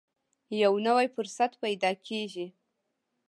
[0.61, 2.47] یو نوی فرصت پیدا کېږي.